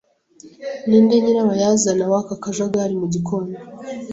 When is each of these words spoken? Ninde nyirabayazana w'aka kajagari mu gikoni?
Ninde 0.87 1.15
nyirabayazana 1.23 2.03
w'aka 2.11 2.33
kajagari 2.43 2.95
mu 3.01 3.07
gikoni? 3.13 3.53